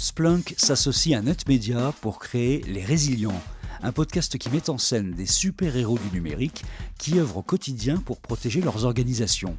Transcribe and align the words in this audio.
Splunk 0.00 0.54
s'associe 0.56 1.14
à 1.14 1.20
NetMedia 1.20 1.92
pour 2.00 2.20
créer 2.20 2.62
Les 2.62 2.82
Résilients, 2.82 3.42
un 3.82 3.92
podcast 3.92 4.38
qui 4.38 4.48
met 4.48 4.70
en 4.70 4.78
scène 4.78 5.10
des 5.10 5.26
super-héros 5.26 5.98
du 5.98 6.16
numérique 6.16 6.64
qui 6.96 7.18
œuvrent 7.18 7.36
au 7.36 7.42
quotidien 7.42 7.98
pour 7.98 8.18
protéger 8.18 8.62
leurs 8.62 8.86
organisations. 8.86 9.58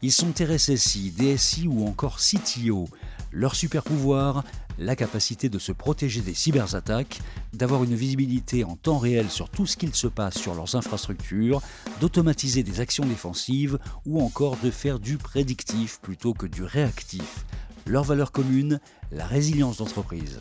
Ils 0.00 0.12
sont 0.12 0.32
RSSI, 0.40 1.10
DSI 1.10 1.66
ou 1.66 1.88
encore 1.88 2.18
CTO. 2.18 2.88
Leur 3.32 3.56
super 3.56 3.82
pouvoir, 3.82 4.44
la 4.78 4.94
capacité 4.94 5.48
de 5.48 5.58
se 5.58 5.72
protéger 5.72 6.20
des 6.20 6.34
cyberattaques, 6.34 7.20
d'avoir 7.52 7.82
une 7.82 7.96
visibilité 7.96 8.62
en 8.62 8.76
temps 8.76 8.98
réel 8.98 9.28
sur 9.28 9.48
tout 9.50 9.66
ce 9.66 9.76
qu'il 9.76 9.94
se 9.96 10.06
passe 10.06 10.38
sur 10.38 10.54
leurs 10.54 10.76
infrastructures, 10.76 11.62
d'automatiser 12.00 12.62
des 12.62 12.78
actions 12.78 13.06
défensives 13.06 13.76
ou 14.06 14.22
encore 14.22 14.56
de 14.62 14.70
faire 14.70 15.00
du 15.00 15.18
prédictif 15.18 15.98
plutôt 16.00 16.32
que 16.32 16.46
du 16.46 16.62
réactif. 16.62 17.44
Leur 17.90 18.04
valeur 18.04 18.30
commune, 18.30 18.78
la 19.10 19.26
résilience 19.26 19.78
d'entreprise. 19.78 20.38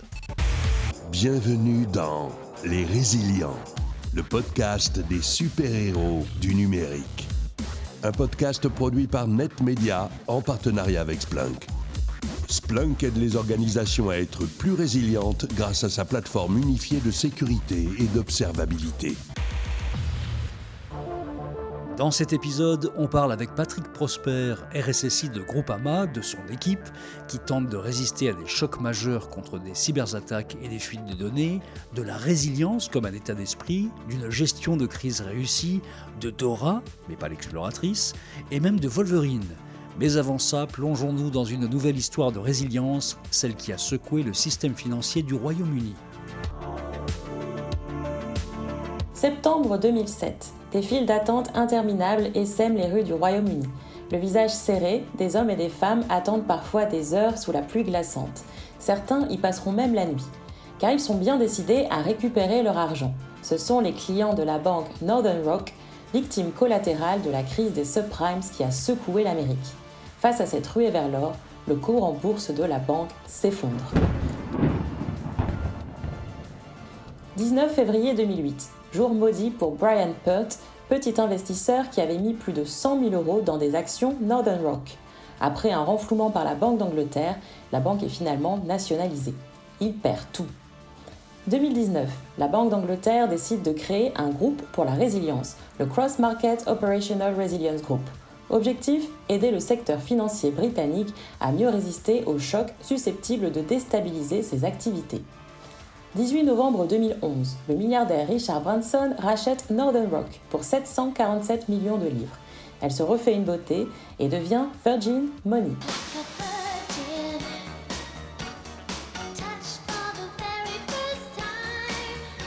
Bienvenue 1.12 1.88
dans 1.88 2.30
Les 2.64 2.86
Résilients, 2.86 3.58
le 4.14 4.22
podcast 4.22 5.00
des 5.10 5.20
super-héros 5.20 6.28
du 6.40 6.54
numérique. 6.54 7.28
Un 8.04 8.12
podcast 8.12 8.70
produit 8.70 9.08
par 9.08 9.28
NetMedia 9.28 10.12
en 10.28 10.44
partenariat 10.44 11.02
avec 11.02 11.24
Splunk. 11.24 11.66
Splunk 12.48 13.02
aide 13.02 13.18
les 13.18 13.36
organisations 13.36 14.12
à 14.12 14.18
être 14.18 14.46
plus 14.46 14.74
résilientes 14.74 15.48
grâce 15.56 15.84
à 15.84 15.90
sa 15.90 16.06
plateforme 16.06 16.60
unifiée 16.60 17.00
de 17.00 17.10
sécurité 17.10 17.90
et 17.98 18.06
d'observabilité. 18.14 19.16
Dans 22.00 22.12
cet 22.12 22.32
épisode, 22.32 22.94
on 22.96 23.08
parle 23.08 23.34
avec 23.34 23.54
Patrick 23.56 23.92
Prosper, 23.92 24.56
RSSI 24.74 25.28
de 25.32 25.42
Groupama, 25.42 26.08
de 26.08 26.22
son 26.22 26.38
équipe, 26.50 26.80
qui 27.28 27.40
tente 27.40 27.68
de 27.68 27.76
résister 27.76 28.30
à 28.30 28.34
des 28.34 28.46
chocs 28.46 28.80
majeurs 28.80 29.30
contre 29.30 29.60
des 29.60 29.76
cyberattaques 29.76 30.56
et 30.64 30.70
des 30.70 30.80
fuites 30.80 31.04
de 31.04 31.14
données, 31.14 31.60
de 31.96 32.02
la 32.02 32.16
résilience 32.16 32.88
comme 32.88 33.04
un 33.04 33.12
état 33.12 33.34
d'esprit, 33.34 33.90
d'une 34.08 34.30
gestion 34.30 34.78
de 34.78 34.86
crise 34.86 35.20
réussie, 35.20 35.82
de 36.22 36.30
Dora, 36.30 36.82
mais 37.10 37.18
pas 37.18 37.28
l'exploratrice, 37.28 38.14
et 38.50 38.62
même 38.62 38.80
de 38.80 38.88
Wolverine. 38.88 39.44
Mais 40.00 40.16
avant 40.16 40.38
ça, 40.38 40.68
plongeons-nous 40.68 41.32
dans 41.32 41.44
une 41.44 41.68
nouvelle 41.68 41.98
histoire 41.98 42.32
de 42.32 42.40
résilience, 42.40 43.18
celle 43.30 43.56
qui 43.56 43.74
a 43.74 43.78
secoué 43.78 44.24
le 44.24 44.34
système 44.34 44.74
financier 44.74 45.22
du 45.22 45.34
Royaume-Uni. 45.34 45.96
Septembre 49.14 49.78
2007. 49.78 50.59
Des 50.72 50.84
files 50.84 51.08
d'attente 51.08 51.50
interminables 51.56 52.30
essaiment 52.36 52.76
les 52.76 52.86
rues 52.86 53.04
du 53.04 53.14
Royaume-Uni. 53.14 53.68
Le 54.12 54.20
visage 54.20 54.52
serré, 54.52 55.04
des 55.18 55.36
hommes 55.36 55.50
et 55.50 55.56
des 55.56 55.70
femmes 55.70 56.04
attendent 56.10 56.46
parfois 56.46 56.86
des 56.86 57.16
heures 57.16 57.40
sous 57.40 57.52
la 57.52 57.62
pluie 57.62 57.84
glaçante. 57.84 58.44
Certains 58.78 59.28
y 59.30 59.38
passeront 59.38 59.72
même 59.72 59.96
la 59.96 60.06
nuit, 60.06 60.26
car 60.78 60.92
ils 60.92 61.00
sont 61.00 61.16
bien 61.16 61.38
décidés 61.38 61.88
à 61.90 62.02
récupérer 62.02 62.62
leur 62.62 62.78
argent. 62.78 63.14
Ce 63.42 63.58
sont 63.58 63.80
les 63.80 63.94
clients 63.94 64.36
de 64.36 64.44
la 64.44 64.60
banque 64.60 64.90
Northern 65.02 65.44
Rock, 65.44 65.74
victimes 66.14 66.52
collatérales 66.52 67.24
de 67.24 67.32
la 67.32 67.42
crise 67.42 67.74
des 67.74 67.86
subprimes 67.86 68.42
qui 68.56 68.64
a 68.64 68.70
secoué 68.70 69.24
l'Amérique. 69.24 69.58
Face 70.20 70.40
à 70.40 70.46
cette 70.46 70.68
ruée 70.68 70.92
vers 70.92 71.08
l'or, 71.08 71.34
le 71.68 71.76
cours 71.76 72.04
en 72.04 72.14
bourse 72.14 72.52
de 72.52 72.64
la 72.64 72.78
banque 72.78 73.10
s'effondre. 73.26 73.92
19 77.38 77.74
février 77.74 78.14
2008 78.14 78.79
jour 78.92 79.14
maudit 79.14 79.52
pour 79.52 79.72
Brian 79.72 80.14
Pert, 80.26 80.48
petit 80.90 81.22
investisseur 81.22 81.90
qui 81.90 82.02
avait 82.02 82.18
mis 82.18 82.34
plus 82.34 82.54
de 82.54 82.64
100 82.64 83.00
000 83.00 83.12
euros 83.14 83.42
dans 83.42 83.58
des 83.58 83.76
actions 83.76 84.16
Northern 84.22 84.66
Rock. 84.66 84.98
Après 85.40 85.72
un 85.72 85.84
renflouement 85.84 86.32
par 86.32 86.44
la 86.44 86.56
Banque 86.56 86.80
d'Angleterre, 86.80 87.36
la 87.72 87.80
banque 87.80 88.04
est 88.04 88.10
finalement 88.10 88.60
nationalisée. 88.66 89.36
Il 89.80 89.94
perd 89.94 90.26
tout. 90.34 90.48
2019, 91.48 92.10
la 92.38 92.48
Banque 92.48 92.70
d'Angleterre 92.70 93.30
décide 93.30 93.62
de 93.62 93.72
créer 93.72 94.12
un 94.18 94.30
groupe 94.30 94.62
pour 94.74 94.86
la 94.86 94.92
résilience, 94.92 95.56
le 95.80 95.86
Cross 95.86 96.20
Market 96.20 96.68
Operational 96.68 97.34
Resilience 97.40 97.82
Group. 97.82 98.02
Objectif 98.50 99.08
Aider 99.30 99.52
le 99.52 99.60
secteur 99.60 100.02
financier 100.02 100.50
britannique 100.50 101.14
à 101.40 101.52
mieux 101.52 101.70
résister 101.70 102.24
aux 102.26 102.40
chocs 102.40 102.74
susceptibles 102.82 103.52
de 103.52 103.62
déstabiliser 103.62 104.42
ses 104.42 104.66
activités. 104.66 105.22
18 106.16 106.42
novembre 106.42 106.88
2011, 106.88 107.56
le 107.68 107.76
milliardaire 107.76 108.28
Richard 108.28 108.62
Branson 108.62 109.14
rachète 109.20 109.70
Northern 109.70 110.10
Rock 110.12 110.42
pour 110.50 110.64
747 110.64 111.70
millions 111.70 112.00
de 112.00 112.08
livres. 112.08 112.36
Elle 112.82 112.92
se 112.92 113.04
refait 113.04 113.36
une 113.36 113.44
beauté 113.44 113.88
et 114.18 114.28
devient 114.28 114.64
Virgin 114.84 115.28
Money. 115.46 115.70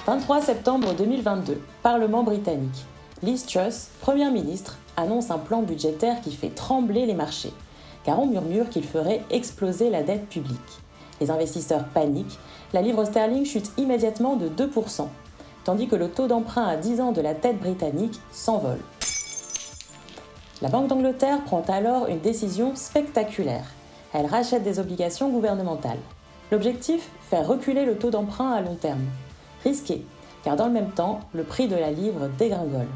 «23 0.07 0.41
septembre 0.43 0.93
2022, 0.99 1.61
Parlement 1.85 2.25
britannique. 2.25 2.85
Liz 3.23 3.47
Truss, 3.47 3.91
Première 4.01 4.33
ministre, 4.33 4.77
annonce 4.97 5.31
un 5.31 5.39
plan 5.39 5.63
budgétaire 5.63 6.21
qui 6.21 6.33
fait 6.33 6.49
trembler 6.49 7.07
les 7.07 7.15
marchés, 7.15 7.53
car 8.03 8.19
on 8.19 8.27
murmure 8.27 8.69
qu'il 8.71 8.83
ferait 8.83 9.23
exploser 9.31 9.89
la 9.89 10.03
dette 10.03 10.29
publique. 10.29 10.59
Les 11.21 11.31
investisseurs 11.31 11.85
paniquent 11.85 12.41
la 12.73 12.83
livre 12.83 13.05
sterling 13.05 13.45
chute 13.45 13.71
immédiatement 13.77 14.37
de 14.37 14.49
2%, 14.49 15.07
tandis 15.65 15.89
que 15.89 15.97
le 15.97 16.09
taux 16.09 16.27
d'emprunt 16.27 16.67
à 16.67 16.77
10 16.77 17.01
ans 17.01 17.13
de 17.13 17.21
la 17.21 17.35
tête 17.35 17.59
britannique 17.59 18.21
s'envole. 18.31 18.81
La 20.63 20.69
Banque 20.69 20.89
d'Angleterre 20.89 21.43
prend 21.45 21.63
alors 21.69 22.07
une 22.07 22.21
décision 22.21 22.75
spectaculaire. 22.77 23.67
Elle 24.15 24.27
rachète 24.27 24.63
des 24.63 24.79
obligations 24.79 25.29
gouvernementales. 25.29 25.99
L'objectif 26.51 27.11
Faire 27.29 27.47
reculer 27.47 27.85
le 27.85 27.97
taux 27.97 28.11
d'emprunt 28.11 28.53
à 28.53 28.61
long 28.61 28.75
terme. 28.75 29.05
Risqué, 29.65 30.05
car 30.45 30.57
dans 30.57 30.67
le 30.67 30.73
même 30.73 30.91
temps, 30.91 31.21
le 31.33 31.45
prix 31.45 31.67
de 31.67 31.77
la 31.77 31.91
livre 31.91 32.29
dégringole. 32.39 32.89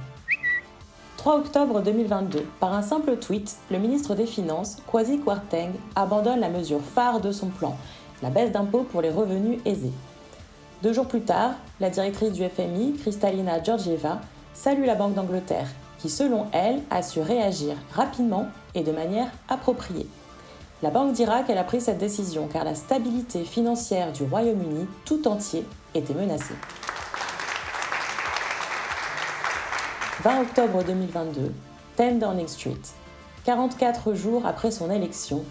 3 1.16 1.38
octobre 1.38 1.80
2022, 1.80 2.46
par 2.60 2.72
un 2.72 2.82
simple 2.82 3.16
tweet, 3.16 3.56
le 3.70 3.78
ministre 3.78 4.14
des 4.14 4.26
Finances, 4.26 4.76
Kwasi 4.86 5.18
Kwarteng, 5.18 5.72
abandonne 5.96 6.40
la 6.40 6.50
mesure 6.50 6.82
phare 6.82 7.20
de 7.20 7.32
son 7.32 7.48
plan, 7.48 7.76
la 8.22 8.30
baisse 8.30 8.52
d'impôts 8.52 8.84
pour 8.84 9.02
les 9.02 9.10
revenus 9.10 9.60
aisés. 9.64 9.92
Deux 10.82 10.92
jours 10.92 11.08
plus 11.08 11.22
tard, 11.22 11.52
la 11.80 11.90
directrice 11.90 12.32
du 12.32 12.46
FMI, 12.48 12.94
Kristalina 12.98 13.62
Georgieva, 13.62 14.20
salue 14.54 14.84
la 14.84 14.94
Banque 14.94 15.14
d'Angleterre, 15.14 15.68
qui 15.98 16.08
selon 16.08 16.46
elle 16.52 16.82
a 16.90 17.02
su 17.02 17.20
réagir 17.20 17.76
rapidement 17.92 18.46
et 18.74 18.82
de 18.82 18.92
manière 18.92 19.28
appropriée. 19.48 20.06
La 20.82 20.90
banque 20.90 21.12
dira 21.12 21.42
qu'elle 21.42 21.58
a 21.58 21.64
pris 21.64 21.80
cette 21.80 21.98
décision 21.98 22.48
car 22.52 22.64
la 22.64 22.74
stabilité 22.74 23.44
financière 23.44 24.12
du 24.12 24.24
Royaume-Uni 24.24 24.86
tout 25.06 25.26
entier 25.26 25.64
était 25.94 26.14
menacée. 26.14 26.54
20 30.22 30.42
octobre 30.42 30.82
2022, 30.84 31.52
10 31.98 32.18
Downing 32.18 32.48
Street. 32.48 32.72
44 33.44 34.12
jours 34.12 34.44
après 34.44 34.70
son 34.70 34.90
élection, 34.90 35.44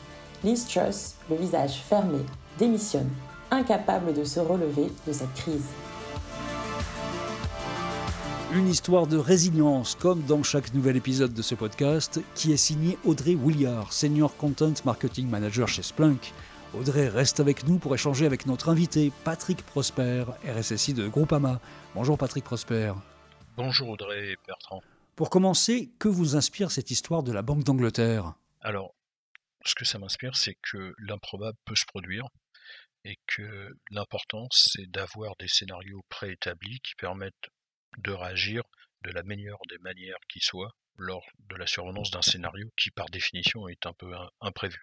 Liz 0.44 0.68
Truss, 0.68 1.16
le 1.30 1.38
visage 1.38 1.82
fermé, 1.88 2.20
démissionne, 2.58 3.10
incapable 3.52 4.14
de 4.14 4.24
se 4.24 4.40
relever 4.40 4.92
de 5.08 5.14
cette 5.14 5.34
crise. 5.34 5.66
Une 8.54 8.68
histoire 8.70 9.08
de 9.08 9.18
résilience, 9.18 9.96
comme 9.96 10.22
dans 10.22 10.42
chaque 10.42 10.74
nouvel 10.74 10.96
épisode 10.96 11.34
de 11.34 11.42
ce 11.42 11.56
podcast, 11.56 12.22
qui 12.36 12.54
est 12.54 12.58
signé 12.58 12.98
Audrey 13.04 13.36
Williard, 13.36 13.92
Senior 13.92 14.38
Content 14.38 14.74
Marketing 14.86 15.28
Manager 15.28 15.68
chez 15.68 15.84
Splunk. 15.84 16.32
Audrey 16.74 17.10
reste 17.10 17.40
avec 17.40 17.68
nous 17.68 17.80
pour 17.80 17.94
échanger 17.96 18.26
avec 18.26 18.46
notre 18.46 18.70
invité, 18.70 19.12
Patrick 19.24 19.62
Prosper, 19.66 20.26
RSSI 20.48 20.94
de 20.94 21.08
Groupama. 21.08 21.60
Bonjour 21.96 22.18
Patrick 22.18 22.46
Prosper. 22.46 22.94
Bonjour 23.58 23.90
Audrey 23.90 24.36
Bertrand. 24.48 24.82
Pour 25.16 25.30
commencer, 25.30 25.92
que 26.00 26.08
vous 26.08 26.36
inspire 26.36 26.72
cette 26.72 26.92
histoire 26.92 27.24
de 27.24 27.32
la 27.32 27.42
Banque 27.42 27.64
d'Angleterre? 27.64 28.34
Alors, 28.62 28.94
ce 29.66 29.76
que 29.76 29.86
ça 29.86 29.98
m'inspire, 29.98 30.36
c'est 30.36 30.58
que 30.62 30.94
l'improbable 31.00 31.58
peut 31.66 31.76
se 31.76 31.86
produire 31.86 32.28
et 33.06 33.18
que 33.28 33.70
l'important, 33.92 34.48
c'est 34.52 34.90
d'avoir 34.90 35.36
des 35.40 35.48
scénarios 35.48 36.04
préétablis 36.10 36.80
qui 36.80 36.96
permettent 36.96 37.50
de 38.00 38.12
réagir 38.12 38.64
de 39.04 39.12
la 39.12 39.24
meilleure 39.24 39.60
des 39.70 39.78
manières 39.78 40.18
qui 40.28 40.40
soit 40.40 40.72
lors 40.98 41.26
de 41.50 41.56
la 41.56 41.68
survenance 41.68 42.10
d'un 42.10 42.24
scénario 42.24 42.68
qui, 42.76 42.90
par 42.90 43.06
définition, 43.10 43.68
est 43.68 43.86
un 43.86 43.94
peu 43.94 44.12
imprévu. 44.42 44.80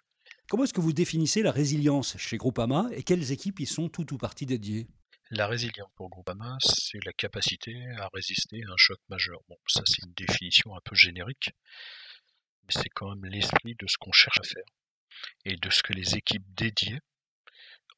Comment 0.49 0.64
est-ce 0.64 0.73
que 0.73 0.81
vous 0.81 0.93
définissez 0.93 1.43
la 1.43 1.50
résilience 1.50 2.17
chez 2.17 2.37
Groupama 2.37 2.88
et 2.93 3.02
quelles 3.02 3.32
équipes 3.32 3.58
y 3.58 3.67
sont 3.67 3.88
toutes 3.88 4.12
ou 4.12 4.19
parties 4.19 4.47
dédiées? 4.47 4.87
La 5.31 5.49
résilience 5.49 5.91
pour 5.97 6.08
Groupama, 6.08 6.58
c'est 6.61 7.05
la 7.05 7.12
capacité 7.12 7.75
à 7.99 8.08
résister 8.12 8.62
à 8.69 8.73
un 8.73 8.76
choc 8.76 8.99
majeur. 9.08 9.41
Bon, 9.49 9.56
ça 9.67 9.82
c'est 9.87 10.05
une 10.05 10.12
définition 10.12 10.76
un 10.76 10.81
peu 10.85 10.94
générique, 10.94 11.50
mais 12.64 12.75
c'est 12.75 12.91
quand 12.91 13.14
même 13.14 13.25
l'esprit 13.32 13.75
de 13.79 13.87
ce 13.88 13.97
qu'on 13.99 14.12
cherche 14.12 14.38
à 14.38 14.44
faire 14.44 14.64
et 15.44 15.56
de 15.56 15.70
ce 15.70 15.82
que 15.82 15.94
les 15.94 16.17
équipes 16.17 16.44
dédiées 16.55 17.00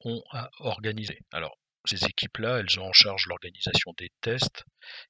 ont 0.05 0.23
à 0.31 0.51
organiser. 0.61 1.19
Alors, 1.33 1.57
ces 1.87 2.05
équipes-là, 2.07 2.61
elles 2.61 2.81
ont 2.81 2.87
en 2.87 2.93
charge 2.93 3.27
l'organisation 3.27 3.93
des 3.99 4.11
tests 4.23 4.65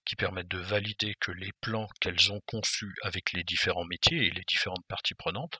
qui 0.04 0.16
permettent 0.16 0.48
de 0.48 0.58
valider 0.58 1.14
que 1.20 1.30
les 1.30 1.52
plans 1.60 1.86
qu'elles 2.00 2.32
ont 2.32 2.40
conçus 2.46 2.94
avec 3.02 3.32
les 3.32 3.44
différents 3.44 3.84
métiers 3.84 4.26
et 4.26 4.30
les 4.30 4.42
différentes 4.48 4.84
parties 4.88 5.14
prenantes 5.14 5.58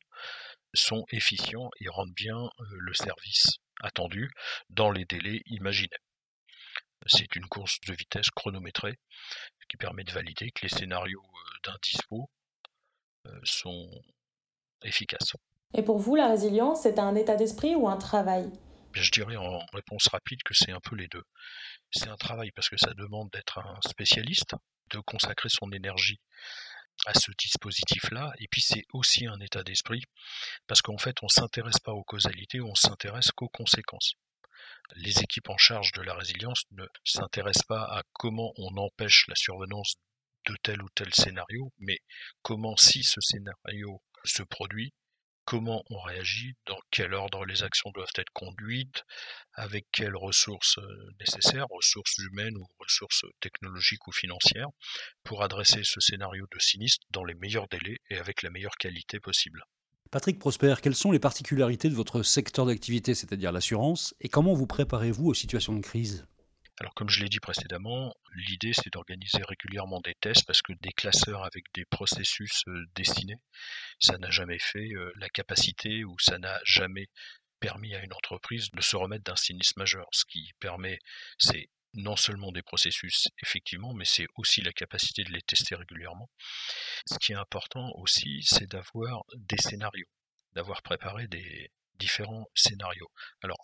sont 0.75 1.05
efficients 1.13 1.71
et 1.81 1.89
rendent 1.89 2.15
bien 2.15 2.51
le 2.59 2.95
service 2.95 3.47
attendu 3.81 4.29
dans 4.71 4.91
les 4.91 5.05
délais 5.05 5.41
imaginés. 5.47 5.91
C'est 7.07 7.37
une 7.37 7.47
course 7.47 7.79
de 7.87 7.95
vitesse 7.95 8.31
chronométrée 8.31 8.99
qui 9.69 9.77
permet 9.77 10.05
de 10.05 10.13
valider 10.13 10.51
que 10.51 10.63
les 10.63 10.69
scénarios 10.69 11.23
d'un 11.65 11.77
dispo 11.83 12.29
sont 13.45 13.89
efficaces. 14.83 15.35
Et 15.75 15.83
pour 15.83 15.99
vous, 15.99 16.17
la 16.17 16.29
résilience, 16.29 16.83
c'est 16.83 16.99
un 16.99 17.15
état 17.15 17.37
d'esprit 17.37 17.75
ou 17.75 17.89
un 17.89 17.97
travail? 17.97 18.51
Je 18.95 19.11
dirais 19.11 19.37
en 19.37 19.65
réponse 19.73 20.07
rapide 20.09 20.43
que 20.45 20.55
c'est 20.55 20.73
un 20.73 20.81
peu 20.81 20.95
les 20.97 21.09
deux. 21.09 21.25
C'est 21.91 22.09
un 22.09 22.17
travail 22.17 22.53
parce 22.53 22.69
que 22.69 22.77
ça 22.77 22.95
demande 22.95 23.29
d'être 23.33 23.59
un 23.59 23.79
spécialiste, 23.87 24.55
de 24.91 25.01
consacrer 25.01 25.49
son 25.49 25.71
énergie 25.73 26.21
à 27.07 27.15
ce 27.15 27.33
dispositif-là. 27.39 28.33
Et 28.39 28.47
puis 28.49 28.61
c'est 28.61 28.85
aussi 28.93 29.27
un 29.27 29.41
état 29.41 29.65
d'esprit, 29.65 30.03
parce 30.67 30.81
qu'en 30.83 30.99
fait, 30.99 31.17
on 31.23 31.27
ne 31.27 31.41
s'intéresse 31.41 31.81
pas 31.83 31.93
aux 31.93 32.05
causalités, 32.05 32.61
on 32.61 32.75
s'intéresse 32.75 33.33
qu'aux 33.33 33.49
conséquences. 33.49 34.15
Les 34.97 35.21
équipes 35.21 35.49
en 35.51 35.59
charge 35.59 35.93
de 35.93 36.03
la 36.03 36.15
résilience 36.15 36.65
ne 36.73 36.87
s'intéressent 37.05 37.67
pas 37.67 37.83
à 37.83 38.03
comment 38.13 38.53
on 38.57 38.77
empêche 38.77 39.27
la 39.29 39.35
survenance 39.35 39.95
de 40.47 40.55
tel 40.63 40.83
ou 40.83 40.89
tel 40.95 41.13
scénario, 41.15 41.73
mais 41.79 41.99
comment 42.43 42.77
si 42.77 43.03
ce 43.03 43.21
scénario 43.21 44.03
se 44.25 44.43
produit, 44.43 44.93
comment 45.45 45.83
on 45.91 46.01
réagit, 46.01 46.55
dans 46.67 46.79
quel 46.91 47.15
ordre 47.15 47.45
les 47.45 47.63
actions 47.63 47.91
doivent 47.95 48.13
être 48.17 48.33
conduites, 48.33 49.05
avec 49.55 49.87
quelles 49.93 50.17
ressources 50.17 50.79
euh, 50.79 51.11
nécessaires, 51.21 51.67
ressources 51.71 52.19
humaines 52.19 52.57
ou 52.57 52.67
ressources 52.79 53.25
technologiques 53.41 54.07
ou 54.07 54.13
financières, 54.13 54.69
pour 55.23 55.43
adresser 55.43 55.83
ce 55.85 56.01
scénario 56.01 56.47
de 56.51 56.59
sinistre 56.59 57.07
dans 57.11 57.25
les 57.25 57.35
meilleurs 57.35 57.69
délais 57.69 57.99
et 58.11 58.17
avec 58.17 58.43
la 58.43 58.51
meilleure 58.51 58.77
qualité 58.77 59.21
possible. 59.21 59.65
Patrick 60.11 60.39
Prosper, 60.39 60.77
quelles 60.81 60.95
sont 60.95 61.11
les 61.11 61.19
particularités 61.19 61.89
de 61.89 61.95
votre 61.95 62.23
secteur 62.23 62.67
d'activité, 62.67 63.15
c'est-à-dire 63.15 63.51
l'assurance, 63.51 64.15
et 64.21 64.29
comment 64.29 64.55
vous 64.55 64.67
préparez-vous 64.67 65.27
aux 65.27 65.35
situations 65.35 65.75
de 65.75 65.81
crise? 65.81 66.27
Alors 66.81 66.95
comme 66.95 67.09
je 67.09 67.21
l'ai 67.21 67.29
dit 67.29 67.39
précédemment, 67.39 68.15
l'idée 68.35 68.73
c'est 68.75 68.93
d'organiser 68.93 69.43
régulièrement 69.47 70.01
des 70.01 70.15
tests 70.21 70.45
parce 70.45 70.61
que 70.61 70.73
des 70.81 70.93
classeurs 70.93 71.45
avec 71.45 71.65
des 71.75 71.85
processus 71.85 72.63
euh, 72.67 72.85
dessinés, 72.97 73.39
ça 74.01 74.19
n'a 74.19 74.31
jamais 74.31 74.59
fait 74.59 74.93
euh, 74.95 75.13
la 75.17 75.29
capacité 75.29 76.05
ou 76.05 76.17
ça 76.19 76.39
n'a 76.39 76.61
jamais 76.65 77.07
permis 77.61 77.95
à 77.95 78.03
une 78.03 78.13
entreprise 78.13 78.71
de 78.73 78.81
se 78.81 78.97
remettre 78.97 79.25
d'un 79.25 79.37
sinistre 79.37 79.79
majeur. 79.79 80.07
Ce 80.13 80.25
qui 80.25 80.53
permet, 80.59 80.99
c'est 81.39 81.69
non 81.95 82.17
seulement 82.17 82.51
des 82.51 82.63
processus, 82.63 83.29
effectivement, 83.43 83.95
mais 83.95 84.05
c'est 84.05 84.27
aussi 84.37 84.61
la 84.61 84.73
capacité 84.73 85.23
de 85.23 85.31
les 85.31 85.43
tester 85.43 85.77
régulièrement. 85.77 86.29
Ce 87.07 87.19
qui 87.19 87.33
est 87.33 87.37
important 87.37 87.93
aussi, 87.95 88.43
c'est 88.43 88.69
d'avoir 88.69 89.23
des 89.37 89.59
scénarios, 89.59 90.09
d'avoir 90.53 90.83
préparé 90.83 91.29
des 91.29 91.71
différents 91.95 92.49
scénarios. 92.55 93.11
Alors, 93.43 93.63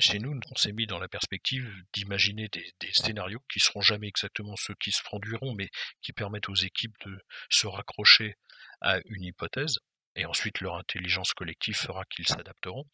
chez 0.00 0.18
nous, 0.18 0.38
on 0.50 0.54
s'est 0.56 0.72
mis 0.72 0.86
dans 0.86 0.98
la 0.98 1.08
perspective 1.08 1.70
d'imaginer 1.92 2.48
des, 2.48 2.92
scénarios 2.92 3.42
qui 3.50 3.60
seront 3.60 3.80
jamais 3.80 4.08
exactement 4.08 4.56
ceux 4.56 4.74
qui 4.74 4.92
se 4.92 5.02
produiront, 5.02 5.54
mais 5.54 5.70
qui 6.02 6.12
permettent 6.12 6.48
aux 6.48 6.54
équipes 6.54 6.96
de 7.06 7.18
se 7.50 7.66
raccrocher 7.66 8.34
à 8.80 8.98
une 9.06 9.24
hypothèse, 9.24 9.78
et 10.14 10.26
ensuite 10.26 10.60
leur 10.60 10.76
intelligence 10.76 11.32
collective 11.32 11.76
fera 11.76 12.04
qu'ils 12.06 12.28
s'adapteront. 12.28 12.84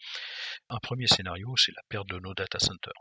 Un 0.68 0.78
premier 0.78 1.06
scénario, 1.06 1.56
c'est 1.56 1.72
la 1.74 1.82
perte 1.88 2.08
de 2.08 2.18
nos 2.18 2.34
data 2.34 2.58
centers. 2.58 2.92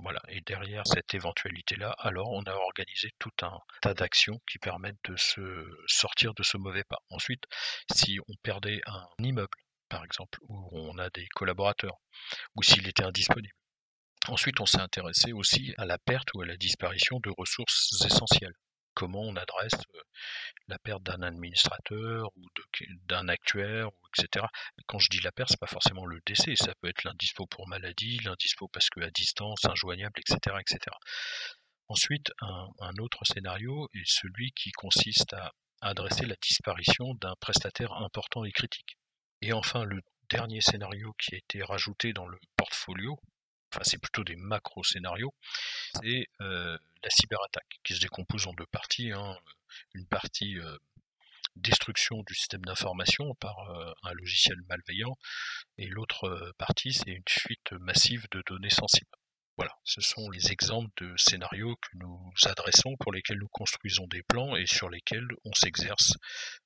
Voilà, 0.00 0.20
et 0.28 0.40
derrière 0.42 0.86
cette 0.86 1.12
éventualité-là, 1.12 1.90
alors 1.98 2.30
on 2.30 2.42
a 2.44 2.54
organisé 2.54 3.10
tout 3.18 3.32
un 3.42 3.58
tas 3.82 3.94
d'actions 3.94 4.40
qui 4.48 4.58
permettent 4.58 5.02
de 5.04 5.16
se 5.16 5.66
sortir 5.86 6.34
de 6.34 6.44
ce 6.44 6.56
mauvais 6.56 6.84
pas. 6.84 6.98
Ensuite, 7.10 7.42
si 7.92 8.18
on 8.28 8.34
perdait 8.42 8.80
un 8.86 9.04
immeuble, 9.18 9.58
par 9.88 10.04
exemple, 10.04 10.38
où 10.48 10.68
on 10.72 10.98
a 10.98 11.10
des 11.10 11.26
collaborateurs, 11.34 11.96
ou 12.56 12.62
s'il 12.62 12.86
était 12.88 13.04
indisponible. 13.04 13.54
Ensuite, 14.26 14.60
on 14.60 14.66
s'est 14.66 14.80
intéressé 14.80 15.32
aussi 15.32 15.74
à 15.78 15.86
la 15.86 15.98
perte 15.98 16.34
ou 16.34 16.42
à 16.42 16.46
la 16.46 16.56
disparition 16.56 17.20
de 17.20 17.30
ressources 17.36 18.04
essentielles. 18.04 18.54
Comment 18.94 19.22
on 19.22 19.36
adresse 19.36 19.74
euh, 19.94 20.00
la 20.66 20.78
perte 20.80 21.02
d'un 21.04 21.22
administrateur 21.22 22.28
ou 22.36 22.44
d'un 23.06 23.28
actuaire, 23.28 23.88
etc. 24.12 24.44
Quand 24.86 24.98
je 24.98 25.08
dis 25.08 25.20
la 25.20 25.30
perte, 25.32 25.50
c'est 25.50 25.60
pas 25.60 25.66
forcément 25.68 26.04
le 26.04 26.20
décès, 26.26 26.56
ça 26.56 26.74
peut 26.80 26.88
être 26.88 27.04
l'indispo 27.04 27.46
pour 27.46 27.68
maladie, 27.68 28.18
l'indispo 28.24 28.68
parce 28.68 28.90
que 28.90 29.00
à 29.00 29.10
distance, 29.10 29.64
injoignable, 29.64 30.18
etc., 30.18 30.56
etc. 30.60 30.96
Ensuite, 31.86 32.32
un 32.40 32.92
autre 32.98 33.24
scénario 33.24 33.88
est 33.94 34.04
celui 34.04 34.50
qui 34.52 34.72
consiste 34.72 35.32
à 35.32 35.52
adresser 35.80 36.26
la 36.26 36.34
disparition 36.42 37.14
d'un 37.14 37.34
prestataire 37.40 37.92
important 37.92 38.44
et 38.44 38.52
critique. 38.52 38.98
Et 39.40 39.52
enfin, 39.52 39.84
le 39.84 40.00
dernier 40.30 40.60
scénario 40.60 41.12
qui 41.18 41.34
a 41.34 41.38
été 41.38 41.62
rajouté 41.62 42.12
dans 42.12 42.26
le 42.26 42.38
portfolio, 42.56 43.18
enfin 43.72 43.82
c'est 43.84 43.98
plutôt 43.98 44.24
des 44.24 44.36
macro-scénarios, 44.36 45.32
c'est 45.94 46.26
euh, 46.40 46.76
la 47.02 47.10
cyberattaque, 47.10 47.78
qui 47.84 47.94
se 47.94 48.00
décompose 48.00 48.46
en 48.46 48.52
deux 48.54 48.66
parties. 48.66 49.12
Hein. 49.12 49.36
Une 49.94 50.06
partie 50.06 50.58
euh, 50.58 50.76
destruction 51.56 52.22
du 52.26 52.34
système 52.34 52.64
d'information 52.64 53.34
par 53.36 53.58
euh, 53.70 53.92
un 54.02 54.12
logiciel 54.12 54.56
malveillant, 54.68 55.16
et 55.76 55.86
l'autre 55.86 56.52
partie, 56.58 56.92
c'est 56.92 57.10
une 57.10 57.22
fuite 57.28 57.72
massive 57.72 58.26
de 58.32 58.42
données 58.46 58.70
sensibles. 58.70 59.10
Voilà, 59.56 59.72
ce 59.82 60.00
sont 60.00 60.30
les 60.30 60.52
exemples 60.52 60.90
de 60.98 61.12
scénarios 61.16 61.74
que 61.76 61.96
nous 61.96 62.32
adressons, 62.44 62.96
pour 63.00 63.12
lesquels 63.12 63.38
nous 63.38 63.48
construisons 63.48 64.06
des 64.06 64.22
plans 64.22 64.54
et 64.54 64.66
sur 64.66 64.88
lesquels 64.88 65.26
on 65.44 65.52
s'exerce 65.52 66.12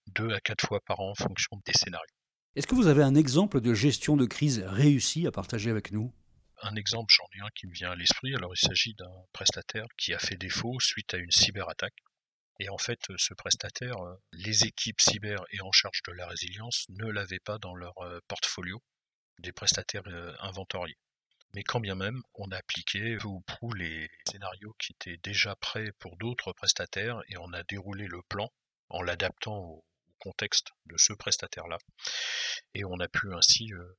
deux 0.09 0.31
à 0.33 0.41
quatre 0.41 0.67
fois 0.67 0.81
par 0.87 1.01
an 1.01 1.11
en 1.11 1.15
fonction 1.15 1.59
des 1.65 1.73
scénarios. 1.73 2.22
Est-ce 2.55 2.67
que 2.67 2.75
vous 2.75 2.87
avez 2.87 3.03
un 3.03 3.15
exemple 3.15 3.63
de 3.63 3.73
gestion 3.73 4.15
de 4.15 4.27
crise 4.27 4.63
réussie 4.67 5.27
à 5.27 5.33
partager 5.33 5.71
avec 5.71 5.91
nous? 5.91 6.13
Un 6.61 6.77
exemple, 6.77 7.11
j'en 7.11 7.25
ai 7.35 7.41
un 7.41 7.49
qui 7.55 7.67
me 7.67 7.73
vient 7.73 7.93
à 7.93 7.97
l'esprit. 7.97 8.35
Alors, 8.35 8.53
il 8.55 8.59
s'agit 8.59 8.93
d'un 8.93 9.11
prestataire 9.33 9.87
qui 9.97 10.13
a 10.13 10.19
fait 10.19 10.37
défaut 10.37 10.79
suite 10.79 11.15
à 11.15 11.17
une 11.17 11.31
cyberattaque. 11.31 11.97
Et 12.61 12.69
en 12.69 12.77
fait, 12.77 13.01
ce 13.17 13.33
prestataire, 13.33 13.97
euh, 14.05 14.15
les 14.33 14.65
équipes 14.65 15.01
cyber 15.01 15.43
et 15.51 15.63
en 15.63 15.73
charge 15.73 16.03
de 16.07 16.13
la 16.13 16.27
résilience 16.27 16.85
ne 16.91 17.07
l'avaient 17.07 17.41
pas 17.41 17.57
dans 17.57 17.75
leur 17.75 17.97
euh, 18.03 18.21
portfolio 18.29 18.83
des 19.39 19.53
prestataires 19.53 20.03
euh, 20.09 20.35
inventoriés. 20.41 20.99
Mais 21.55 21.63
quand 21.63 21.81
bien 21.81 21.95
même, 21.95 22.21
on 22.35 22.51
a 22.51 22.59
appliqué 22.59 23.17
peu 23.17 23.29
ou 23.29 23.41
prou 23.41 23.73
les 23.73 24.11
scénarios 24.29 24.75
qui 24.79 24.93
étaient 24.93 25.19
déjà 25.23 25.57
prêts 25.57 25.93
pour 25.99 26.19
d'autres 26.19 26.53
prestataires 26.53 27.23
et 27.29 27.39
on 27.39 27.51
a 27.55 27.63
déroulé 27.63 28.07
le 28.09 28.21
plan 28.29 28.53
en 28.91 29.01
l'adaptant 29.01 29.57
au, 29.57 29.85
contexte 30.23 30.69
de 30.87 30.97
ce 30.97 31.13
prestataire-là. 31.13 31.79
Et 32.75 32.85
on 32.85 32.99
a 33.01 33.09
pu 33.09 33.35
ainsi 33.35 33.73
euh, 33.73 33.97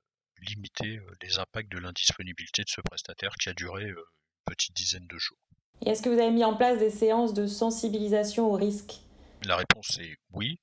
limiter 0.48 0.98
euh, 0.98 1.12
les 1.22 1.38
impacts 1.38 1.72
de 1.72 1.80
l'indisponibilité 1.80 2.64
de 2.64 2.70
ce 2.70 2.81
prestataire 2.81 3.34
qui 3.40 3.50
a 3.50 3.54
duré 3.54 3.84
euh, 3.84 3.96
une 3.96 4.54
petite 4.54 4.75
dizaine 4.75 5.08
de 5.08 5.18
jours. 5.18 5.38
Et 5.86 5.90
est-ce 5.90 6.02
que 6.02 6.09
vous 6.09 6.19
avez 6.19 6.31
mis 6.31 6.45
en 6.45 6.56
place 6.56 6.80
des 6.80 6.90
séances 6.90 7.33
de 7.33 7.45
sensibilisation 7.45 8.50
au 8.50 8.56
risque 8.56 9.02
La 9.44 9.57
réponse 9.57 9.97
est 10.00 10.16
oui, 10.31 10.59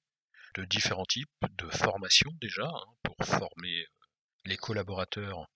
de 0.54 0.64
différents 0.64 1.04
types, 1.04 1.28
de 1.58 1.68
formation 1.68 2.30
déjà, 2.40 2.66
hein, 2.66 2.86
pour 3.02 3.26
former 3.26 3.84
les 4.46 4.56
collaborateurs 4.56 5.46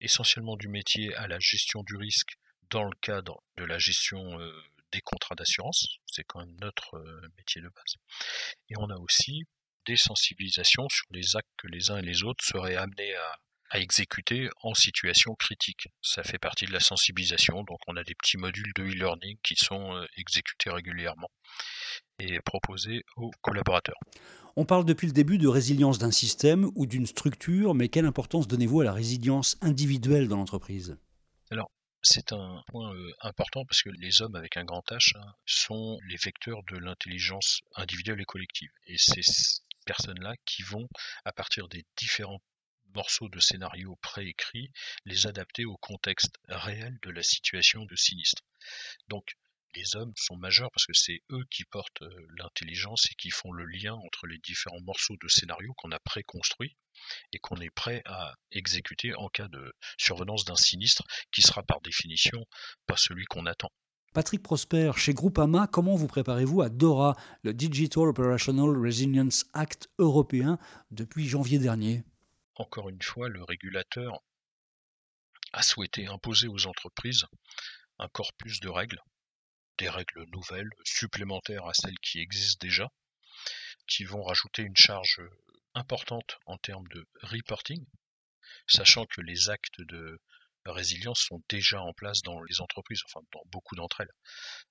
essentiellement 0.00 0.56
du 0.56 0.68
métier 0.68 1.14
à 1.16 1.28
la 1.28 1.38
gestion 1.38 1.82
du 1.82 1.96
risque 1.96 2.36
dans 2.70 2.84
le 2.84 2.96
cadre 3.02 3.42
de 3.58 3.64
la 3.64 3.78
gestion 3.78 4.38
des 4.92 5.00
contrats 5.00 5.34
d'assurance, 5.34 5.86
c'est 6.06 6.24
quand 6.24 6.40
même 6.40 6.56
notre 6.60 6.96
euh, 6.96 7.28
métier 7.36 7.60
de 7.60 7.68
base. 7.68 7.96
Et 8.68 8.74
on 8.78 8.90
a 8.90 8.96
aussi 8.96 9.44
des 9.86 9.96
sensibilisations 9.96 10.88
sur 10.88 11.06
les 11.10 11.36
actes 11.36 11.50
que 11.56 11.68
les 11.68 11.90
uns 11.90 11.98
et 11.98 12.02
les 12.02 12.22
autres 12.22 12.44
seraient 12.44 12.76
amenés 12.76 13.14
à, 13.14 13.36
exécuter 13.74 14.50
en 14.60 14.74
situation 14.74 15.34
critique. 15.34 15.88
Ça 16.02 16.22
fait 16.22 16.36
partie 16.36 16.66
de 16.66 16.74
la 16.74 16.80
sensibilisation, 16.80 17.62
donc 17.62 17.78
on 17.86 17.96
a 17.96 18.04
des 18.04 18.14
petits 18.14 18.36
modules 18.36 18.70
de 18.76 18.82
e-learning 18.82 19.38
qui 19.42 19.54
sont 19.56 19.96
euh, 19.96 20.04
exécutés 20.18 20.68
régulièrement 20.68 21.30
et 22.18 22.38
proposés 22.40 23.02
aux 23.16 23.30
collaborateurs. 23.40 23.98
On 24.56 24.66
parle 24.66 24.84
depuis 24.84 25.06
le 25.06 25.14
début 25.14 25.38
de 25.38 25.48
résilience 25.48 25.98
d'un 25.98 26.10
système 26.10 26.70
ou 26.74 26.84
d'une 26.84 27.06
structure, 27.06 27.74
mais 27.74 27.88
quelle 27.88 28.04
importance 28.04 28.46
donnez-vous 28.46 28.82
à 28.82 28.84
la 28.84 28.92
résilience 28.92 29.56
individuelle 29.62 30.28
dans 30.28 30.36
l'entreprise? 30.36 30.98
C'est 32.02 32.32
un 32.32 32.62
point 32.68 32.94
important 33.20 33.64
parce 33.64 33.82
que 33.82 33.90
les 33.90 34.22
hommes 34.22 34.34
avec 34.34 34.56
un 34.56 34.64
grand 34.64 34.84
H 34.90 35.16
hein, 35.16 35.34
sont 35.46 35.98
les 36.08 36.16
vecteurs 36.16 36.62
de 36.64 36.76
l'intelligence 36.76 37.60
individuelle 37.76 38.20
et 38.20 38.24
collective. 38.24 38.70
Et 38.86 38.98
ces 38.98 39.22
personnes-là 39.86 40.34
qui 40.44 40.62
vont, 40.62 40.88
à 41.24 41.32
partir 41.32 41.68
des 41.68 41.84
différents 41.96 42.40
morceaux 42.94 43.28
de 43.28 43.40
scénarios 43.40 43.96
préécrits, 44.02 44.70
les 45.04 45.26
adapter 45.26 45.64
au 45.64 45.76
contexte 45.76 46.36
réel 46.48 46.98
de 47.02 47.10
la 47.10 47.22
situation 47.22 47.84
de 47.84 47.96
sinistre. 47.96 48.42
Donc, 49.08 49.36
les 49.74 49.96
hommes 49.96 50.12
sont 50.16 50.36
majeurs 50.36 50.70
parce 50.72 50.86
que 50.86 50.92
c'est 50.92 51.22
eux 51.30 51.44
qui 51.50 51.64
portent 51.64 52.02
l'intelligence 52.38 53.06
et 53.10 53.14
qui 53.14 53.30
font 53.30 53.52
le 53.52 53.64
lien 53.64 53.94
entre 53.94 54.26
les 54.26 54.38
différents 54.38 54.80
morceaux 54.82 55.16
de 55.20 55.28
scénario 55.28 55.72
qu'on 55.76 55.92
a 55.92 55.98
préconstruits 55.98 56.76
et 57.32 57.38
qu'on 57.38 57.56
est 57.56 57.70
prêt 57.70 58.02
à 58.06 58.34
exécuter 58.50 59.14
en 59.14 59.28
cas 59.28 59.48
de 59.48 59.72
survenance 59.98 60.44
d'un 60.44 60.56
sinistre 60.56 61.04
qui 61.30 61.42
sera 61.42 61.62
par 61.62 61.80
définition 61.80 62.44
pas 62.86 62.96
celui 62.96 63.24
qu'on 63.24 63.46
attend. 63.46 63.70
Patrick 64.12 64.42
Prosper, 64.42 64.92
chez 64.96 65.14
Groupama, 65.14 65.66
comment 65.66 65.96
vous 65.96 66.06
préparez-vous 66.06 66.60
à 66.60 66.68
DORA, 66.68 67.16
le 67.42 67.54
Digital 67.54 68.08
Operational 68.08 68.76
Resilience 68.76 69.46
Act 69.54 69.88
européen, 69.98 70.58
depuis 70.90 71.26
janvier 71.26 71.58
dernier? 71.58 72.04
Encore 72.56 72.90
une 72.90 73.00
fois, 73.00 73.30
le 73.30 73.42
régulateur 73.42 74.20
a 75.54 75.62
souhaité 75.62 76.06
imposer 76.06 76.46
aux 76.46 76.66
entreprises 76.66 77.24
un 77.98 78.08
corpus 78.08 78.60
de 78.60 78.68
règles, 78.68 79.00
des 79.78 79.88
règles 79.88 80.24
nouvelles, 80.32 80.70
supplémentaires 80.84 81.66
à 81.66 81.74
celles 81.74 81.98
qui 82.00 82.20
existent 82.20 82.64
déjà, 82.64 82.88
qui 83.86 84.04
vont 84.04 84.22
rajouter 84.22 84.62
une 84.62 84.76
charge 84.76 85.20
importante 85.74 86.38
en 86.46 86.58
termes 86.58 86.86
de 86.88 87.06
reporting, 87.22 87.84
sachant 88.66 89.06
que 89.06 89.20
les 89.20 89.48
actes 89.48 89.80
de 89.80 90.20
résilience 90.66 91.20
sont 91.20 91.42
déjà 91.48 91.80
en 91.80 91.92
place 91.92 92.22
dans 92.22 92.40
les 92.42 92.60
entreprises, 92.60 93.02
enfin 93.06 93.20
dans 93.32 93.42
beaucoup 93.46 93.74
d'entre 93.74 94.02
elles, 94.02 94.12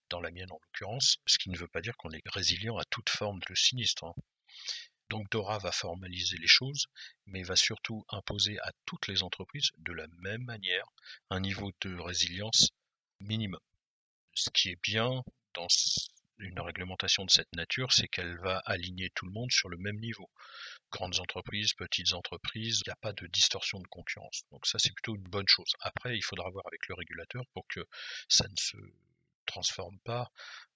dans 0.10 0.22
la 0.22 0.32
mienne 0.32 0.52
en 0.52 0.60
l'occurrence, 0.64 1.18
ce 1.26 1.38
qui 1.38 1.50
ne 1.50 1.58
veut 1.58 1.68
pas 1.68 1.82
dire 1.82 1.98
qu'on 1.98 2.12
est 2.12 2.22
résilient 2.28 2.78
à 2.78 2.86
toute 2.86 3.10
forme 3.10 3.40
de 3.50 3.56
sinistre. 3.56 4.06
Hein. 4.06 4.14
Donc 5.10 5.30
Dora 5.30 5.58
va 5.58 5.74
formaliser 5.74 6.38
les 6.38 6.48
choses, 6.48 6.88
mais 7.26 7.44
va 7.44 7.58
surtout 7.58 8.06
imposer 8.10 8.58
à 8.60 8.72
toutes 8.86 9.08
les 9.08 9.24
entreprises 9.24 9.72
de 9.80 9.92
la 9.92 10.08
même 10.20 10.44
manière 10.44 10.86
un 11.30 11.42
niveau 11.42 11.72
de 11.82 11.98
résilience 12.00 12.70
minimum. 13.20 13.60
Ce 14.34 14.50
qui 14.50 14.70
est 14.70 14.82
bien 14.82 15.24
dans 15.54 15.68
une 16.40 16.60
réglementation 16.60 17.26
de 17.26 17.32
cette 17.32 17.54
nature, 17.56 17.92
c'est 17.92 18.08
qu'elle 18.08 18.38
va 18.40 18.58
aligner 18.66 19.10
tout 19.12 19.26
le 19.26 19.32
monde 19.32 19.52
sur 19.52 19.70
le 19.70 19.78
même 19.78 20.00
niveau. 20.00 20.30
Grandes 20.92 21.20
entreprises, 21.20 21.74
petites 21.74 22.14
entreprises, 22.14 22.82
il 22.86 22.90
n'y 22.90 22.94
a 22.94 22.98
pas 22.98 23.14
de 23.14 23.28
distorsion 23.28 23.80
de 23.80 23.88
concurrence. 23.88 24.44
Donc 24.52 24.66
ça, 24.66 24.80
c'est 24.80 24.94
plutôt 24.94 25.16
une 25.16 25.24
bonne 25.24 25.48
chose. 25.48 25.72
Après, 25.82 26.18
il 26.18 26.24
faudra 26.24 26.50
voir 26.50 26.66
avec 26.68 26.88
le 26.88 26.96
régulateur 26.96 27.46
pour 27.54 27.68
que 27.68 27.86
ça 28.28 28.48
ne 28.48 28.56
se 28.58 28.78
transforme 29.46 30.00
pas 30.00 30.32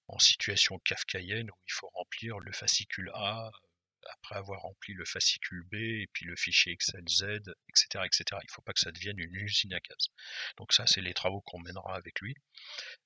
en 0.07 0.19
situation 0.19 0.77
kafkaïenne 0.79 1.49
où 1.49 1.57
il 1.67 1.71
faut 1.71 1.89
remplir 1.93 2.39
le 2.39 2.51
fascicule 2.51 3.11
A 3.15 3.51
après 4.13 4.35
avoir 4.35 4.61
rempli 4.61 4.93
le 4.93 5.05
fascicule 5.05 5.63
B 5.71 5.75
et 5.75 6.07
puis 6.13 6.25
le 6.25 6.35
fichier 6.35 6.73
Excel 6.73 7.03
Z, 7.07 7.23
etc., 7.69 8.03
etc. 8.05 8.23
Il 8.31 8.47
ne 8.47 8.51
faut 8.51 8.61
pas 8.61 8.73
que 8.73 8.79
ça 8.79 8.91
devienne 8.91 9.19
une 9.19 9.35
usine 9.35 9.73
à 9.73 9.79
gaz. 9.79 10.07
Donc 10.57 10.73
ça, 10.73 10.87
c'est 10.87 11.01
les 11.01 11.13
travaux 11.13 11.41
qu'on 11.41 11.59
mènera 11.59 11.95
avec 11.95 12.19
lui. 12.21 12.35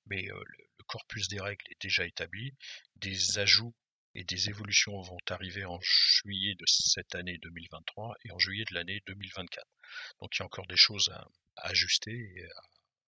Mais 0.08 0.30
euh, 0.30 0.44
le, 0.46 0.66
corpus 0.88 1.28
des 1.28 1.40
règles 1.40 1.64
est 1.70 1.82
déjà 1.82 2.06
établi. 2.06 2.52
Des 2.96 3.38
ajouts 3.38 3.76
et 4.16 4.24
des 4.24 4.50
évolutions 4.50 5.00
vont 5.02 5.20
arriver 5.30 5.66
en 5.66 5.80
juillet 5.82 6.56
de 6.56 6.66
cette 6.66 7.14
année 7.14 7.38
2023 7.44 8.16
et 8.26 8.32
en 8.32 8.40
juillet 8.40 8.66
de 8.70 8.74
l'année 8.74 9.02
2024. 9.06 9.68
Donc 10.20 10.36
il 10.36 10.40
y 10.40 10.42
a 10.42 10.46
encore 10.46 10.66
des 10.66 10.78
choses 10.78 11.10
à, 11.10 11.28
ajuster 11.58 12.12
et 12.12 12.46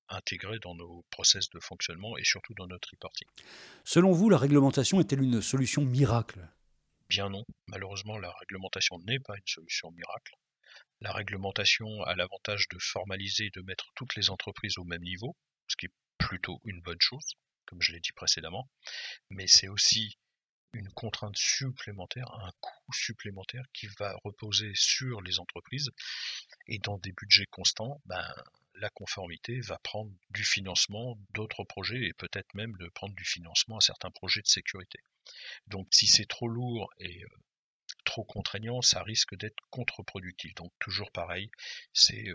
à 0.09 0.17
intégrer 0.17 0.59
dans 0.59 0.75
nos 0.75 1.05
process 1.09 1.49
de 1.49 1.59
fonctionnement 1.59 2.17
et 2.17 2.23
surtout 2.23 2.53
dans 2.53 2.67
notre 2.67 2.89
reporting. 2.91 3.27
Selon 3.83 4.11
vous, 4.11 4.29
la 4.29 4.37
réglementation 4.37 4.99
est-elle 4.99 5.23
une 5.23 5.41
solution 5.41 5.83
miracle? 5.83 6.47
Bien 7.11 7.27
non, 7.27 7.43
malheureusement 7.67 8.17
la 8.17 8.31
réglementation 8.39 8.97
n'est 8.99 9.19
pas 9.19 9.35
une 9.35 9.45
solution 9.45 9.91
miracle. 9.91 10.33
La 11.01 11.11
réglementation 11.11 12.03
a 12.03 12.15
l'avantage 12.15 12.69
de 12.69 12.77
formaliser 12.79 13.47
et 13.47 13.49
de 13.49 13.59
mettre 13.63 13.91
toutes 13.95 14.15
les 14.15 14.29
entreprises 14.29 14.77
au 14.77 14.85
même 14.85 15.01
niveau, 15.01 15.35
ce 15.67 15.75
qui 15.75 15.87
est 15.87 15.93
plutôt 16.17 16.61
une 16.63 16.79
bonne 16.79 17.01
chose, 17.01 17.33
comme 17.65 17.81
je 17.81 17.91
l'ai 17.91 17.99
dit 17.99 18.13
précédemment, 18.13 18.69
mais 19.29 19.45
c'est 19.45 19.67
aussi 19.67 20.17
une 20.71 20.87
contrainte 20.93 21.35
supplémentaire, 21.35 22.31
un 22.31 22.51
coût 22.61 22.93
supplémentaire 22.93 23.65
qui 23.73 23.87
va 23.99 24.15
reposer 24.23 24.71
sur 24.73 25.21
les 25.21 25.41
entreprises. 25.41 25.89
Et 26.67 26.79
dans 26.79 26.97
des 26.97 27.11
budgets 27.11 27.47
constants, 27.47 28.01
ben, 28.05 28.33
la 28.75 28.89
conformité 28.89 29.59
va 29.59 29.77
prendre 29.79 30.13
du 30.29 30.45
financement 30.45 31.17
d'autres 31.31 31.65
projets 31.65 32.05
et 32.05 32.13
peut-être 32.13 32.53
même 32.53 32.77
de 32.77 32.87
prendre 32.87 33.15
du 33.15 33.25
financement 33.25 33.79
à 33.79 33.81
certains 33.81 34.11
projets 34.11 34.43
de 34.43 34.47
sécurité. 34.47 34.99
Donc 35.67 35.87
si 35.91 36.07
c'est 36.07 36.27
trop 36.27 36.47
lourd 36.47 36.89
et 36.99 37.23
trop 38.05 38.23
contraignant, 38.23 38.81
ça 38.81 39.03
risque 39.03 39.35
d'être 39.35 39.57
contre-productif. 39.69 40.53
Donc 40.55 40.71
toujours 40.79 41.11
pareil, 41.11 41.49
c'est 41.93 42.25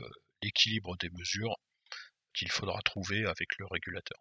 l'équilibre 0.43 0.97
des 0.97 1.11
mesures 1.11 1.57
qu'il 2.35 2.51
faudra 2.51 2.81
trouver 2.83 3.27
avec 3.27 3.59
le 3.59 3.67
régulateur. 3.67 4.19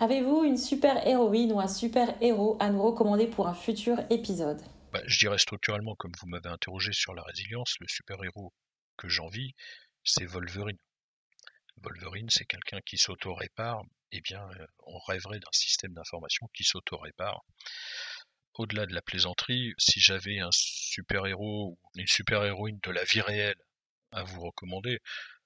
Avez-vous 0.00 0.44
une 0.44 0.56
super 0.56 1.06
héroïne 1.06 1.52
ou 1.52 1.60
un 1.60 1.68
super 1.68 2.16
héros 2.22 2.56
à 2.60 2.70
nous 2.70 2.82
recommander 2.82 3.26
pour 3.26 3.46
un 3.46 3.54
futur 3.54 3.98
épisode? 4.10 4.60
Bah, 4.92 5.00
Je 5.06 5.18
dirais 5.18 5.38
structurellement, 5.38 5.94
comme 5.96 6.12
vous 6.20 6.28
m'avez 6.28 6.48
interrogé 6.48 6.92
sur 6.92 7.14
la 7.14 7.22
résilience, 7.22 7.74
le 7.80 7.86
super 7.88 8.22
héros 8.24 8.52
que 8.96 9.08
j'envie, 9.08 9.54
c'est 10.04 10.24
Wolverine. 10.24 10.78
Wolverine, 11.82 12.30
c'est 12.30 12.44
quelqu'un 12.44 12.80
qui 12.84 12.98
s'auto-répare. 12.98 13.82
Eh 14.12 14.20
bien, 14.20 14.46
on 14.86 14.98
rêverait 14.98 15.38
d'un 15.38 15.52
système 15.52 15.92
d'information 15.94 16.48
qui 16.54 16.64
s'auto-répare 16.64 17.42
au-delà 18.54 18.86
de 18.86 18.94
la 18.94 19.02
plaisanterie, 19.02 19.72
si 19.78 20.00
j'avais 20.00 20.38
un 20.38 20.50
super-héros 20.52 21.70
ou 21.70 21.98
une 21.98 22.06
super-héroïne 22.06 22.78
de 22.82 22.90
la 22.90 23.04
vie 23.04 23.20
réelle 23.20 23.60
à 24.10 24.24
vous 24.24 24.40
recommander, 24.40 25.00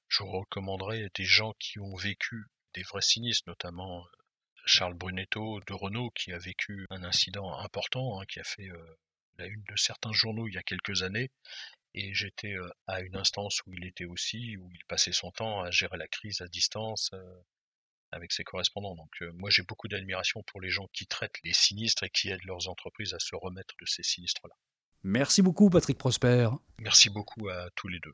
je 0.08 0.22
recommanderais 0.22 1.08
des 1.14 1.24
gens 1.24 1.52
qui 1.58 1.78
ont 1.78 1.94
vécu 1.94 2.46
des 2.74 2.82
vrais 2.82 3.02
sinistres, 3.02 3.48
notamment 3.48 4.00
euh, 4.00 4.08
Charles 4.66 4.94
Brunetto 4.94 5.60
de 5.66 5.72
Renault, 5.72 6.10
qui 6.10 6.32
a 6.32 6.38
vécu 6.38 6.86
un 6.90 7.04
incident 7.04 7.56
important, 7.58 8.20
hein, 8.20 8.24
qui 8.28 8.40
a 8.40 8.44
fait 8.44 8.68
euh, 8.68 8.96
la 9.38 9.46
une 9.46 9.62
de 9.68 9.76
certains 9.76 10.12
journaux 10.12 10.48
il 10.48 10.54
y 10.54 10.58
a 10.58 10.62
quelques 10.62 11.02
années, 11.02 11.30
et 11.96 12.14
j'étais 12.14 12.54
à 12.86 13.00
une 13.00 13.16
instance 13.16 13.62
où 13.66 13.72
il 13.74 13.84
était 13.84 14.04
aussi, 14.04 14.56
où 14.56 14.70
il 14.72 14.84
passait 14.84 15.12
son 15.12 15.32
temps 15.32 15.62
à 15.62 15.70
gérer 15.70 15.96
la 15.96 16.06
crise 16.06 16.40
à 16.42 16.46
distance, 16.48 17.10
avec 18.12 18.32
ses 18.32 18.44
correspondants. 18.44 18.94
Donc 18.94 19.20
moi 19.34 19.50
j'ai 19.50 19.62
beaucoup 19.62 19.88
d'admiration 19.88 20.42
pour 20.44 20.60
les 20.60 20.70
gens 20.70 20.86
qui 20.92 21.06
traitent 21.06 21.40
les 21.42 21.52
sinistres 21.52 22.04
et 22.04 22.10
qui 22.10 22.30
aident 22.30 22.44
leurs 22.44 22.68
entreprises 22.68 23.14
à 23.14 23.18
se 23.18 23.34
remettre 23.34 23.74
de 23.80 23.86
ces 23.86 24.02
sinistres-là. 24.02 24.54
Merci 25.08 25.40
beaucoup 25.40 25.70
Patrick 25.70 25.98
Prosper. 25.98 26.48
Merci 26.80 27.10
beaucoup 27.10 27.48
à 27.48 27.70
tous 27.76 27.86
les 27.86 28.00
deux. 28.00 28.10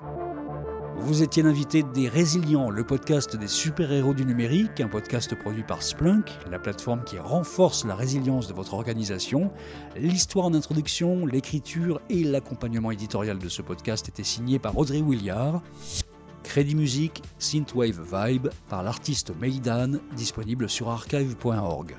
Vous 0.98 1.22
étiez 1.22 1.42
l'invité 1.42 1.82
des 1.82 2.06
Résilients, 2.06 2.68
le 2.68 2.84
podcast 2.84 3.34
des 3.34 3.48
super-héros 3.48 4.12
du 4.12 4.26
numérique, 4.26 4.78
un 4.78 4.88
podcast 4.88 5.34
produit 5.34 5.62
par 5.62 5.82
Splunk, 5.82 6.30
la 6.50 6.58
plateforme 6.58 7.02
qui 7.04 7.18
renforce 7.18 7.86
la 7.86 7.94
résilience 7.94 8.46
de 8.46 8.52
votre 8.52 8.74
organisation. 8.74 9.50
L'histoire 9.96 10.44
en 10.44 10.52
introduction, 10.52 11.24
l'écriture 11.24 11.98
et 12.10 12.24
l'accompagnement 12.24 12.90
éditorial 12.90 13.38
de 13.38 13.48
ce 13.48 13.62
podcast 13.62 14.10
étaient 14.10 14.22
signés 14.22 14.58
par 14.58 14.76
Audrey 14.76 15.00
Williard. 15.00 15.62
Crédit 16.42 16.74
musique 16.74 17.22
Synthwave 17.38 18.02
Vibe 18.02 18.48
par 18.68 18.82
l'artiste 18.82 19.32
Meidan, 19.40 19.92
disponible 20.14 20.68
sur 20.68 20.90
archive.org. 20.90 21.96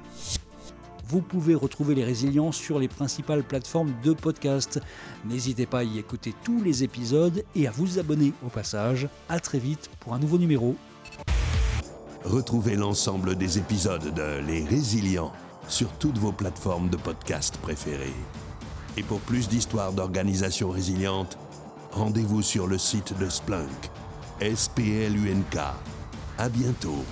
Vous 1.13 1.21
pouvez 1.21 1.53
retrouver 1.53 1.93
les 1.93 2.03
résilients 2.03 2.51
sur 2.51 2.79
les 2.79 2.87
principales 2.87 3.43
plateformes 3.43 3.93
de 4.03 4.13
podcast. 4.13 4.79
N'hésitez 5.25 5.67
pas 5.67 5.81
à 5.81 5.83
y 5.83 5.99
écouter 5.99 6.33
tous 6.43 6.59
les 6.63 6.83
épisodes 6.83 7.43
et 7.55 7.67
à 7.67 7.71
vous 7.71 7.99
abonner 7.99 8.33
au 8.43 8.49
passage. 8.49 9.07
A 9.29 9.39
très 9.39 9.59
vite 9.59 9.91
pour 9.99 10.15
un 10.15 10.19
nouveau 10.19 10.39
numéro. 10.39 10.75
Retrouvez 12.23 12.75
l'ensemble 12.75 13.35
des 13.35 13.59
épisodes 13.59 14.11
de 14.11 14.39
Les 14.47 14.63
Résilients 14.63 15.31
sur 15.67 15.91
toutes 15.99 16.17
vos 16.17 16.31
plateformes 16.31 16.89
de 16.89 16.97
podcast 16.97 17.57
préférées. 17.57 18.17
Et 18.97 19.03
pour 19.03 19.19
plus 19.19 19.47
d'histoires 19.47 19.93
d'organisation 19.93 20.71
résiliente, 20.71 21.37
rendez-vous 21.91 22.41
sur 22.41 22.65
le 22.65 22.79
site 22.79 23.15
de 23.19 23.29
Splunk 23.29 23.69
SPLUNK. 24.41 25.57
À 26.39 26.49
bientôt. 26.49 27.05